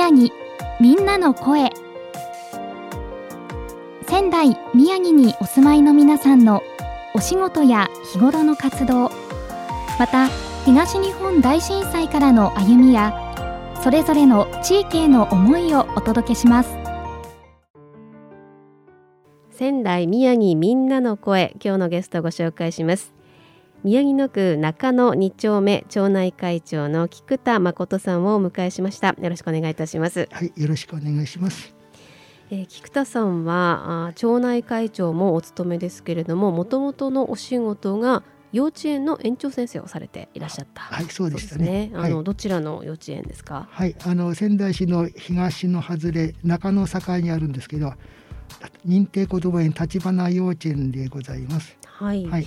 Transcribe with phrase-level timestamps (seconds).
[0.00, 0.34] 宮城。
[0.80, 1.70] みんなの声。
[4.08, 6.62] 仙台宮城にお住まいの皆さんの
[7.14, 9.10] お仕事や日頃の活動。
[9.98, 10.28] また
[10.64, 13.12] 東日本大震災からの歩みや
[13.82, 16.70] それぞれの地域への思いをお届けします。
[19.50, 21.54] 仙台宮城みんなの声。
[21.62, 23.12] 今日のゲストをご紹介します。
[23.82, 29.16] 宮城野区中野2丁目町内会長の菊田誠さんをお迎えしました。
[29.18, 30.28] よろしくお願いいたします。
[30.30, 31.74] はいよろしくお願いします。
[32.50, 40.82] えー、菊田さんはあ町内会長もお務めですけれどももともとのお仕事が幼稚園の園長先生をされていらっしゃった。
[40.82, 43.66] はいそうでしたね、ね、あの、はい、どちらの幼稚園ですか？
[43.70, 47.94] はいあの仙台市の東の外れ中野境にあるんですけど
[48.86, 51.78] 認定こども園立花幼稚園でございます。
[51.86, 52.46] はい、はい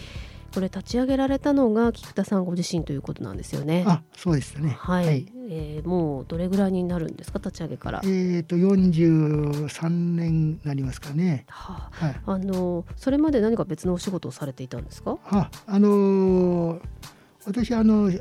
[0.54, 3.84] これ立ち上げられたのが菊田さんご自身ということなんですよね。
[3.88, 4.76] あ、そうですね。
[4.80, 5.06] はい。
[5.06, 8.02] はい、えー、もうどれぐらいになるんですか立ち上げから。
[8.04, 11.46] えっ、ー、と四十三年なりますかね。
[11.50, 12.22] はあ、はい。
[12.26, 15.18] あのそれまで何か別のお仕事をされていたんですか？
[15.24, 16.82] はあ、のー、
[17.46, 18.12] 私あの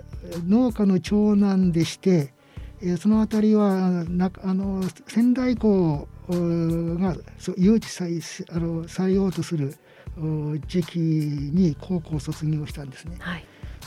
[0.48, 2.32] 農家の長男でして、
[2.80, 7.14] えー、そのあたりはなあの仙台港が
[7.58, 8.06] 誘致さ
[8.54, 9.74] あのされようとする。
[10.66, 13.16] 時期に高校を卒業したんですね。
[13.18, 13.44] はい、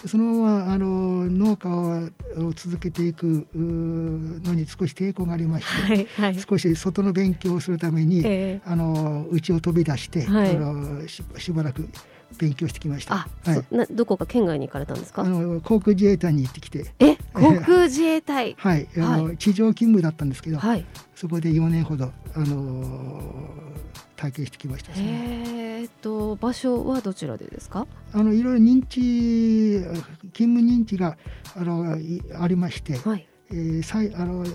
[0.07, 11.87] そのままあの農家を続けていくのに少し抵抗がありまして、はいはい、少し外の勉強をするために、えー、あの家を飛び出して、はい、あのししばらく
[12.37, 13.15] 勉強してきました。
[13.15, 15.21] はい、などこか県外に行かれたんですか？
[15.21, 16.93] あの航空自衛隊に行ってきて。
[16.99, 18.55] え、航空自衛隊。
[18.59, 22.83] はい、あの、地上勤務だったんですけど、はい、そこで4年ほどあの
[24.15, 25.43] 体験してきました、ね、え。
[25.45, 25.54] ー、
[26.05, 27.87] と場所はどちらでですか？
[28.13, 29.81] あのいろいろ認知
[30.33, 31.17] 勤務認知が
[31.55, 31.97] あの
[32.39, 34.45] ありまして、はい、えー、さいあの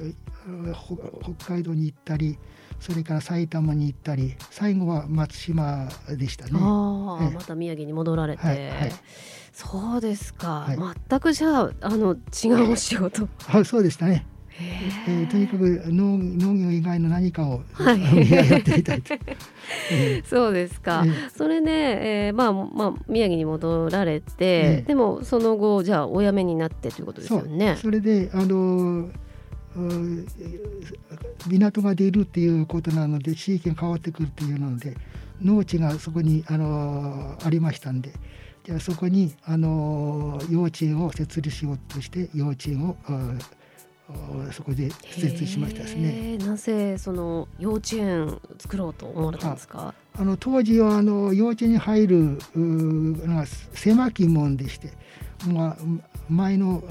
[1.36, 2.38] 北海道に行ったり。
[2.78, 6.52] それから埼玉に行ったり最後は松島でしたね。
[6.54, 8.92] あえまた宮城に戻られて、はいはい、
[9.52, 10.78] そうですか、はい、
[11.10, 13.28] 全くじゃああの違うお仕事。
[13.52, 14.24] あそうでしたね。
[14.58, 18.00] えー、とにかく農農業以外の何かを、はい、
[18.30, 19.14] やってみたいと。
[19.90, 27.76] えー、そうですか、えー、それで、えー、まあまあ宮城に戻られて、えー、でもその後じゃあお辞めになってということですよね。
[27.80, 29.08] それであの
[31.46, 34.96] 港が出るっていうことなので地域が変わってくるっていうので
[35.40, 38.12] 農地がそこにあのありましたんで
[38.64, 42.96] じゃあそこにあの幼稚園を設立しようとして幼稚園を
[44.52, 46.38] そこで設立しましたですね。
[46.38, 49.94] なぜその幼稚園作ろうと思われたんですか？
[50.18, 52.38] あの当時はあの幼稚園に入る
[53.74, 54.92] 狭き門でして、
[55.46, 55.76] まあ
[56.28, 56.82] 前の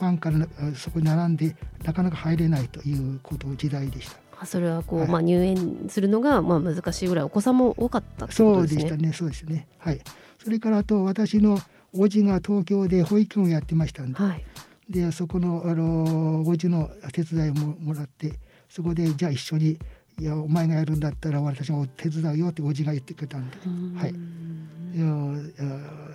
[0.00, 4.46] 晩からそこに並んでなかなか入れないということ時代でした。
[4.46, 9.12] それはこう、はい、まあ入園するのがまあ難しいぐらいお子さんも多かった、ね、そうでしたね。
[9.12, 9.66] そうですね。
[9.78, 10.00] はい。
[10.42, 11.58] それからあと私の
[11.94, 14.44] 叔父が東京で保育園をやってましたんで、はい、
[14.88, 18.38] でそこのあの叔父の手伝いももらって
[18.68, 19.78] そこでじゃあ一緒に
[20.18, 23.56] いやお前がやるんだったら私も手伝うよって叔父が言ってくれたんで、
[23.98, 24.14] はい。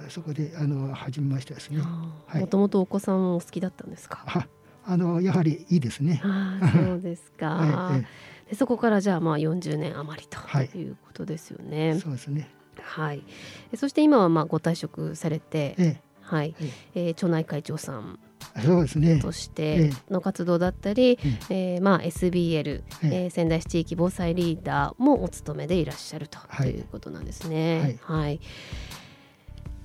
[0.09, 1.81] そこであの始めましたですね。
[2.33, 4.23] もともとお子さんお好きだったんですか？
[4.25, 4.47] あ、
[4.85, 6.21] あのやはりいいですね。
[6.73, 7.49] そうですか。
[7.55, 8.05] はい、
[8.49, 11.99] でそこからじゃあまあ40年余りということですよね。
[11.99, 12.49] そうですね。
[12.81, 13.23] はい。
[13.75, 16.55] そして今はまあご退職されて、ええ、はい、
[16.95, 18.19] ええー、町内会長さん。
[18.63, 19.19] そうですね。
[19.19, 23.27] としての活動だったり、えええー、まあ SBL、ええ。
[23.27, 26.69] ー、仙台市地域防災リーダーもお務めでいらっしゃると,、い。
[26.69, 27.99] うことなんですね。
[28.07, 28.39] はい、はい。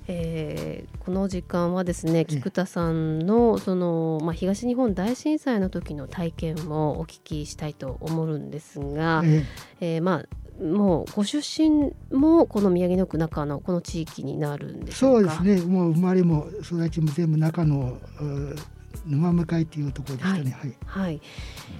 [0.09, 9.43] えー、この時間はですね菊田さんのその、まあ、東日本大震災の時の体験もお聞きしたいと思うんですが、え。
[9.81, 10.25] えー、まあ、
[10.61, 17.97] もうご出身もこの宮城野区中のこの地域になるんでしそうですねもう生まれも育ちも全部中の
[19.05, 20.39] 沼向かいというところでしたね。
[20.39, 21.21] はい、はいはい、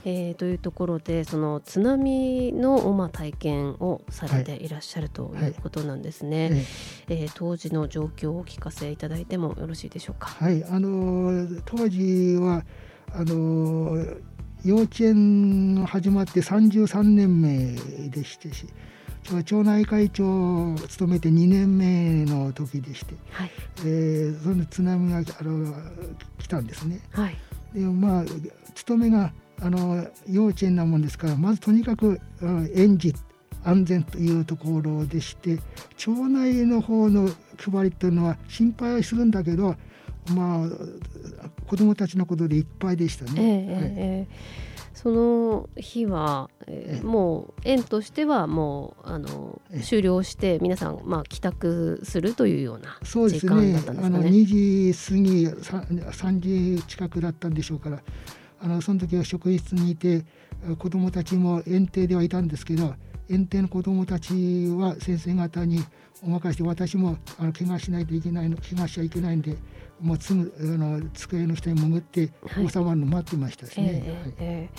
[0.06, 6.50] えー、というところでその津波の、まあ、体験をされていらっしゃるということなんですね。
[6.50, 6.59] はい、
[7.09, 10.27] えー、当時の状況をお聞かせいただいてもよろしいでしょうか？
[10.27, 12.63] はいあの当時は
[13.12, 13.97] あの
[14.63, 17.75] 幼稚園が始まって33年目
[18.09, 18.68] でしてし
[19.45, 25.75] 町内会長を務めて2年目の時でして、はい、えー、その津波があの
[26.39, 27.01] 来たんですね。
[27.12, 27.36] はい、
[27.74, 28.25] でまあ
[28.74, 32.21] 勤めがあの幼稚園なもんですからまずとにかく
[32.74, 33.13] 園児
[33.65, 35.59] 安全というところでして
[35.98, 39.75] 町内の方の配りというのは心配はするんだけど
[40.33, 43.31] まあ子どもたちのことでいっぱいでしたね。
[43.35, 54.01] えーはい、えーその日は、えー、もう園としてはもうあの終了して皆さんまあ帰宅するというような時間だったんですかね。
[54.01, 58.01] そうですねあの2時過ぎ 3, 3時近くだったんでしょうから
[58.59, 60.25] あのその時は職員室にいて
[60.80, 62.95] 子どもたちも園庭ではいたんですけど
[63.30, 64.33] 園庭の子どもたち
[64.69, 65.83] は先生方に
[66.23, 69.56] お任せして私もあの怪我しないといけないの怪我しちゃいけないんで
[70.01, 72.31] もうすぐあの机の下に潜って
[72.69, 74.03] 収まるの待ってましたですね。
[74.05, 74.69] えーえ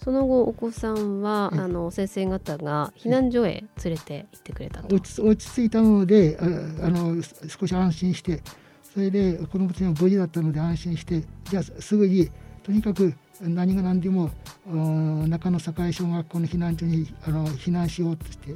[0.00, 6.44] ー、その後お子さんは、あの先生方が避難所へ連れて行ってくれた落ち落ち着いたのであ
[6.86, 8.42] あの少し安心して
[8.82, 12.30] それで子どもたちも無事だったので安心してじゃあすぐに
[12.62, 14.30] とにかく何が何でも
[14.66, 18.54] 中野栄小学校の避難所にあの避難しようとして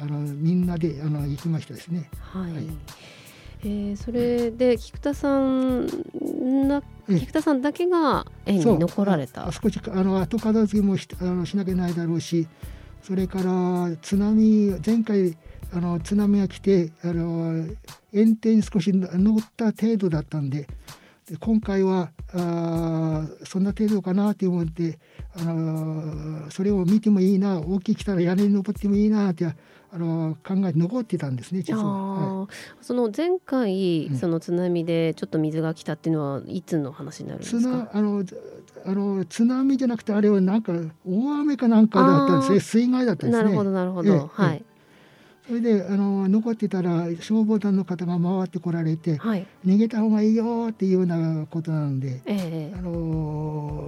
[0.00, 2.10] あのみんなであの行きましたですね。
[2.20, 2.64] はい、はい
[3.64, 5.86] えー、それで菊田さん
[6.68, 9.50] な菊田さんだけが園に残られた。
[9.52, 12.46] 少しあの後片付けもしあのしなきゃないだろうし
[13.02, 15.36] それから津波前回
[15.72, 17.66] あの津波が来てあの
[18.12, 20.66] 園庭に少し乗った程度だったんでで
[21.40, 24.98] 今回はあそんな程度かなと思って
[25.36, 29.54] あのそれを見てもいいな大きい来たら屋根に登ってもいいなってあ
[29.96, 37.90] の考えて残ってたんですね実は、はい、その前回、その津波でちょっと水が来たっていうのはいつの話になるんですか？
[37.92, 38.22] あの
[38.84, 40.72] あの津波じゃなくてあれはなんか
[41.06, 42.60] 大雨かなんかだったんですね。
[42.60, 43.44] 水害だったんですね。
[43.44, 44.42] なるほどなるほど、え。
[44.42, 44.64] はい、
[45.48, 53.86] それであの残ってたら消防団の方が回ってこられて、はい、逃げた方がいいよっていうようなことなので、えあの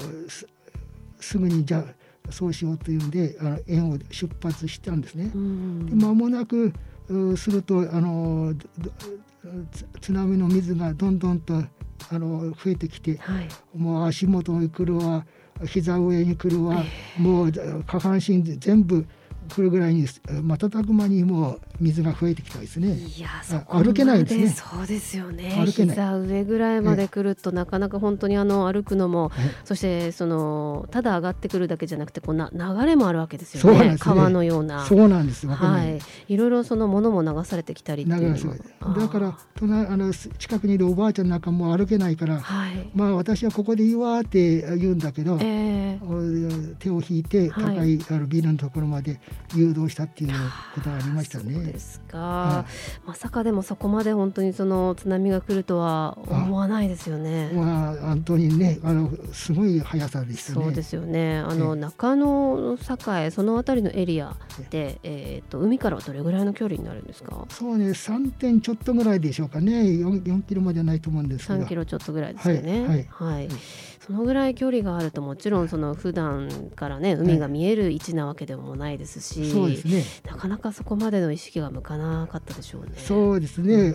[1.21, 5.25] すぐにじゃあそうしようというんであの園を出発したんですね。
[5.85, 6.73] で間もなく
[7.37, 8.55] するとあの
[10.01, 15.27] 津波の水がどんどんとあの増えてきて、はい、もう足元に来るわ
[15.67, 19.07] 膝上に来るわ、えー、もう下半身全部
[19.51, 20.07] 来るぐらいに
[20.43, 22.95] 瞬く間にもう水が増えてきたですね。
[22.95, 23.29] いや
[23.69, 24.49] 歩けないですね。
[24.49, 25.55] そうですよね。
[25.57, 29.31] 歩けない膝上ぐらいまで来るとなかなか本当にあの歩くのも、
[29.65, 33.91] そしてそのただ上がってくるだけじゃなくてこうな流れもあるわけですよね。
[33.91, 34.85] ね川のような。
[34.87, 35.47] そうなんです。
[35.47, 35.99] はい。
[36.29, 49.21] いろいろそのものも流されてきたりっていうだから隣あの近くにいるおばあちゃんなんかも歩けないから、はい、まあ私はここでいいわって言うんだけど、えー、手を引いて高い、はい、あのビルのところまで
[49.55, 50.33] 誘導したっていう
[50.75, 51.70] ことがありましたね。
[51.73, 52.67] ですか、は
[53.05, 57.51] い、まさかでもそこまで本当にその津波が来るとは思わないですよね。
[57.53, 60.65] まあ本当にねあのすごい速さでしたね。
[60.65, 61.39] そうですよね。
[61.39, 64.37] あの中野栄その辺りのエリア
[64.71, 67.47] で、えっ、ー、と海からはどれぐらいの距離になるんですか？
[67.51, 69.97] そうね三点ちょっとぐらいでしょうかね。
[69.97, 71.59] 四四キロまではないと思うんですけど。
[71.61, 72.81] 三キロちょっとぐらいですよね。
[72.81, 72.89] はい。
[72.89, 73.49] はい、はい
[74.11, 82.93] そのぐらい距離があるともちろんその普段からね海が見える位置なわけでもないですし、はい、そうですね、なかなかそこまでの意識が向かなかったでしょうね。
[82.97, 83.95] そうですね、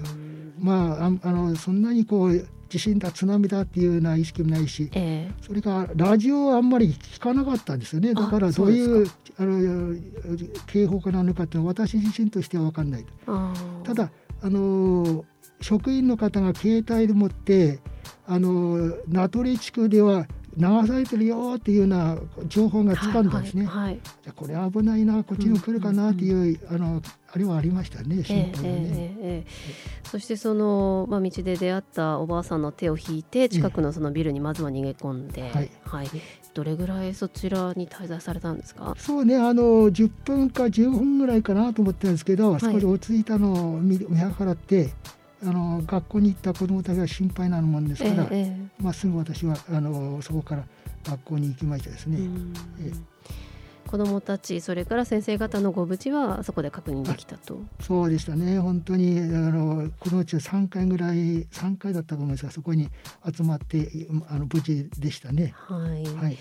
[0.57, 8.13] まあああのそんなにこう地震だ津波だっていうような意識もないし、えー、それからラジオはあんまり聞かなかったんですよね。
[8.13, 9.07] だからどういう
[9.37, 9.99] あの
[10.67, 13.05] 警報かなのかって私自身としては分かんない
[13.83, 15.25] ただあの
[15.59, 17.79] 職員の方が携帯で持って
[18.27, 23.65] あの名取地区では流されてるよっていうような情報がつかんだんですね。
[23.65, 27.01] はいはいはい、じゃこれ危ないなこっちにも来るかなっていう、うんうん、あの
[27.33, 35.69] あれはありましたね心配はね、えーえー、そしてその、まあ、道で出会ったおばあさんの手を引いて近くのそのビルにまずは逃げ込んで、はい。
[35.83, 36.09] はい、
[36.53, 38.95] どれぐらいそちらに滞在されたんですか？
[38.97, 44.91] そうねあの10分か15分ぐらいかなと思ってるんですけど、少し落ち着いたのを見見計らって
[45.45, 50.63] あの学校に行った子どもたちが心配なもんですから、ええ、まあ、すぐ私はあのそこから
[51.03, 52.17] 学校に行きましたですね。
[52.81, 52.91] え
[53.87, 57.61] 子どもたちそれから先生方のご無事はそこで確認できたと。
[57.79, 58.59] そうでしたね。
[58.59, 62.89] 本当にあの子どもたちは3回ぐらい3回だったと思いますがそこに
[63.31, 63.87] 集まって
[64.27, 65.53] あの無事でしたね。
[65.55, 66.37] はい、はい。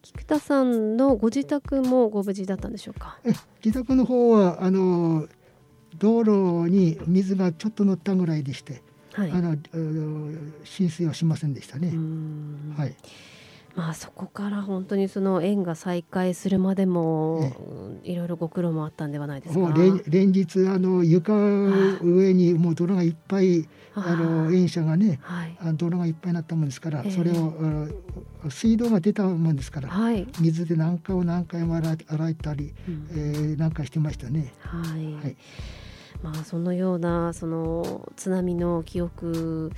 [0.00, 3.18] 菊田さんのご自宅もご無事だったんでしょうか？
[3.24, 3.32] え
[3.64, 5.28] 自宅の方はあの
[5.98, 8.82] 道路に水がちょっと乗ったぐらいでして、
[9.12, 9.56] はい、あの
[10.64, 11.92] 浸水はしませんでしたね。
[12.76, 12.96] はい。
[13.76, 19.72] まあそこから本当にその園が再開するまでも、いろいろご苦労もあったんではないですか？
[19.76, 34.54] 連連日あの床上にもう泥がいっぱいあの園舎がね、はい、泥がいっぱいになったもんですから、えー、それを水道が出たもんですから、はい、水で何回も何回も洗洗えたり、うん、えー、なんかしてましたね。
[34.60, 35.36] はい、はい。
[36.22, 39.72] まあ、そのようなその津波の記憶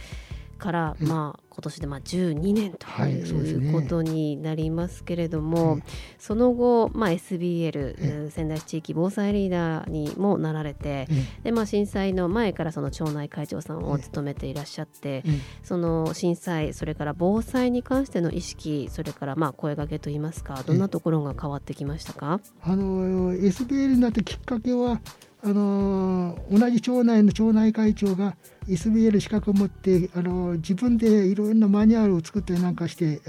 [0.56, 5.82] から、まあ今年でまあ12年ということになりますけれども、はいそね、
[6.18, 11.08] その後、まあ、SBL、仙台市地域防災リーダーにもなられて、
[11.44, 15.24] でまあ、震災の前からその町内会長さんを務めていらっしゃって、
[15.62, 22.40] その震災それから防災に関しての意識それからまあ声掛けといいますかどんなところが変わってきましたか？
[22.62, 25.00] あの SBL になったきっかけは
[25.46, 28.36] あの同じ町内の町内会長が
[28.68, 33.20] SBL 資格を持ってあの自分でいろんなマニュアルを作ったりなんかして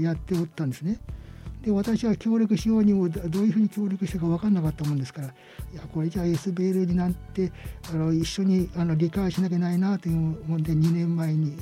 [0.00, 1.00] やっておったんですね。
[1.62, 5.30] で私は協力しようにもどういうふうに協力したか分かんなかったもんですからい
[5.74, 7.50] やこれじゃあ SBL になって
[7.90, 10.14] あの一緒にあの理解しなきゃないなという
[10.46, 11.56] もんで2年前に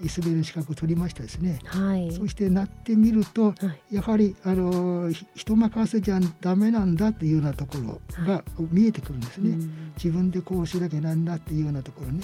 [0.00, 3.54] イスベル資格を取りましたですね、はい、そしてなってみると、は
[3.90, 9.58] い、やはりあの人任せじゃダメなんだというようなところが見えてくるんですね、はい、
[9.96, 12.22] 自分でこうしなきゃなんだっていうようなところね、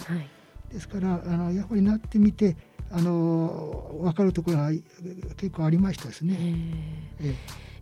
[0.72, 2.56] ですからあのやはりなってみて
[2.90, 4.70] あの分かるところが
[5.36, 6.36] 結構ありましたですね。
[7.20, 7.34] え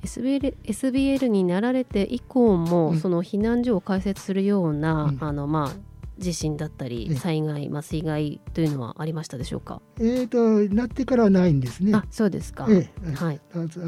[0.02, 9.82] SBL, SBL になられて以降も、うん、その避難所を開設するような、うん、あのまあ地震だったり災害、まあ、水害というのはありましたでしょうか？
[9.98, 11.92] えーと、なってからはないんですね。
[11.94, 12.66] あそうですか。
[12.68, 13.40] えー、はい。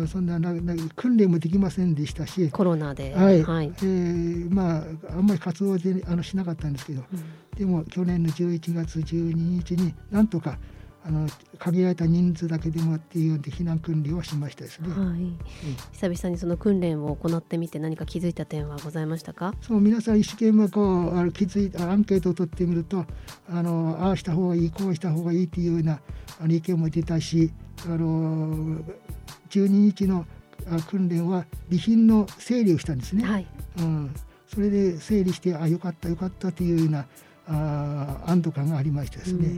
[0.06, 10.58] そんななな訓練もできませんでしたしコロナで、はい、はい、えー、まああんまり活動であのしなかったんですけど、うん、でも去年の11月12日になんとか
[11.04, 11.28] あの
[11.58, 15.38] 限られた人数だけでもっていうで避難訓練をしましたですね、はい、うん、
[15.92, 19.54] 久々にその訓練を行ってみて何か気づいた点はございましたか？
[19.62, 23.06] そう皆さん一生懸命こうあの気づいたアンケートを取ってみると
[23.48, 26.00] あのああした方がいいこうした方がいいっていうような
[26.40, 27.52] あの意見も出たし
[27.86, 28.82] あの
[29.50, 30.26] 12日の
[30.90, 33.46] 訓練は備品の整理をしたんですね、はい。
[33.78, 34.14] うん、
[34.46, 37.06] それで整理してあよかったよかったというような
[37.50, 39.48] あ安堵感がありましてですね。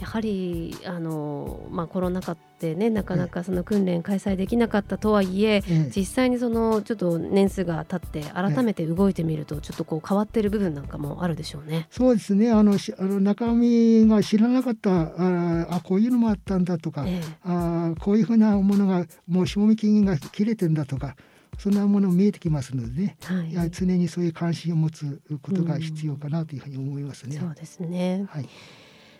[0.00, 11.86] やはりあの、まあ、コロナ禍ってねなかなかその訓練開催できなかったとはいえ、え実際にそのちょっと年数が経って改めて動いてみるとちょっとこう変わってる部分なんかもあるでしょうね。
[11.90, 21.16] そうですねあのあの中身が知らなかったああこういうのもあったんだとか、え、あこういうふうなものがもう賞味期限が切れてんだとか。
[21.58, 27.36] そんなもの見えてきますのでね、はい、や常にそういう関心を持つことが必要かなというふうに思いますね。
[27.36, 28.48] うん、そうですね、はい。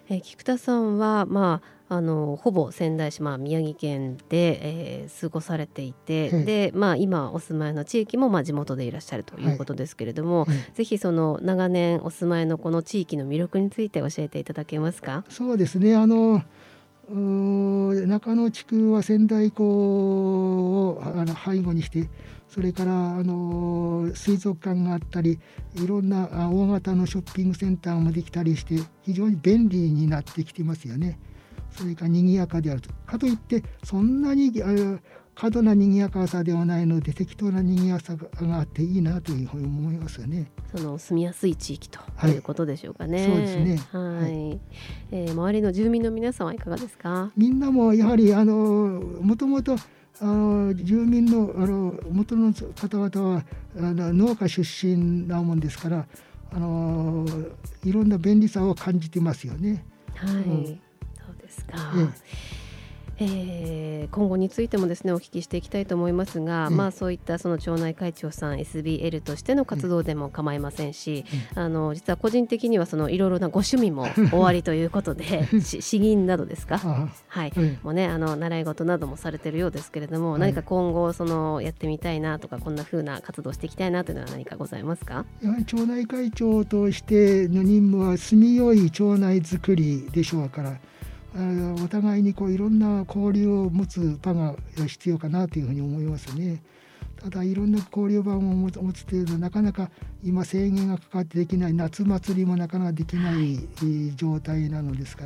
[0.08, 15.24] えー、菊田さんは、まあ、あのほぼ仙台市、まあ、宮城県で、えー、過ごされていて、でまあ、今お住まいの地域も、まあ、地元でいらっしゃるということですけれども、はい、ぜひその長年お住まいのこの地域の魅力について教えていただけますか？
[15.28, 15.94] そうですね。
[15.94, 16.42] あの
[17.12, 22.08] 中野地区は仙台港をあの背後にして
[22.48, 25.38] それからあの水族館があったり
[25.74, 31.18] いろんな大型のショッピングセンターもできたりして非常に便利になってきてますよね。
[31.70, 32.90] それから賑やかであると。
[33.06, 34.52] かといってそんなに
[35.34, 40.50] 過度な賑やかさではないので適当な賑やかさがあっていいなというふうに思いますよね。
[40.74, 43.22] その住みやすい地域ということでしょうかね。
[43.22, 43.80] はい、そうですね。
[43.92, 44.22] はい。
[44.22, 44.60] はい、
[45.10, 47.32] えー、周りの住民の皆さんはいかがですか？
[47.36, 49.76] みんなもやはりあのもともと
[50.20, 53.44] あの住民のあの元の方々は
[53.78, 56.06] あの農家出身なもんですから
[56.52, 57.26] あの
[57.84, 59.84] いろんな便利さを感じてますよね。
[60.14, 60.72] はい、うん、そ
[61.32, 61.72] うですか。
[61.96, 62.61] ええ
[63.24, 71.24] えー、今後についてもですねお聞きしていきたいと思いますが、うん、まあそういったその町内会長さん SBL としての活動でも構いませんし、
[71.54, 76.78] うん、あの実は個人的にはそのいろいろなご趣味も 終わりということで 詩吟などですか？
[77.28, 85.24] はい、うん、もうねあの習い事などもされてるようですけれども、何か今後そのやってみたいなとかこんな風な活動していきたいなというのは何かございますか？
[85.42, 90.78] やはり町内会長としての任務は住みよい町内づくりでしょうから。
[91.34, 94.54] お互いにこういろんな交流を持つ場が
[94.86, 96.62] 必要かなというふうに思いますね。
[97.22, 99.90] ただいろんな交流場を持つというとなかなか
[100.24, 103.60] 今制限がかかってできない夏祭りもなかなかできない
[104.16, 105.24] 状態なのですか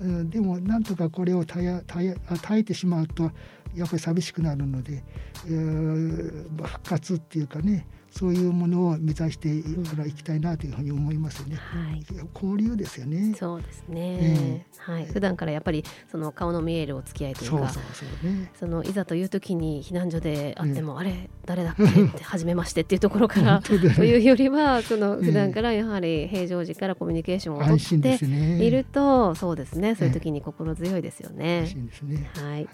[0.00, 3.30] ら、でもなんとかこれを耐え耐え耐えてしまうと
[3.74, 5.04] やっぱり寂しくなるので、
[5.46, 11.56] えー、復活っていうかねそういうものを目指していきたいなというふうに思いますね。
[11.56, 13.34] はい、交流ですよね。
[13.38, 14.18] そうですね。
[14.20, 29.94] えー、はい、普段からやっぱりその顔の見えるお付き合いというか、そうそうそうね、そのいざという時に避難所であっても、あれ誰だっけって初めましてっていうところから というよりはその普段からやはり平常時からコミュニケーションをとっていると、そうですね。
[29.94, 31.72] そういう時に心強いですよね。
[32.02, 32.30] ね。
[32.34, 32.68] はい、はい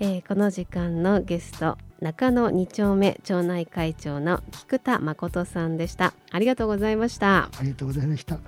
[0.00, 6.14] えー、この時間のゲスト中野二丁目町内会長の菊田誠さんでした。
[6.30, 7.46] ありがとうございました。
[7.58, 8.38] ありがとうございました。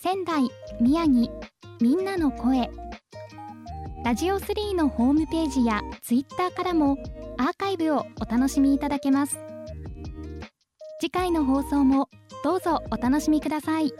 [0.00, 0.48] 仙台
[0.80, 1.43] 宮城
[1.84, 2.70] みんなの声。
[4.06, 6.96] ラジオ3のホームページやツイッターからも
[7.36, 9.38] アーカイブをお楽しみいただけます。
[10.98, 12.08] 次回の放送も
[12.42, 13.92] どうぞお楽しみください。